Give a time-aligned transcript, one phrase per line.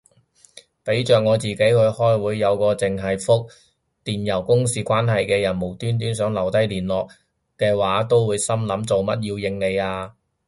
[0.83, 3.47] 俾着我自己去開會，有個剩係覆
[4.03, 7.09] 電郵公事關係嘅人無端端想留聯絡
[7.55, 10.15] 嘅話，都會心諗做乜要應你啊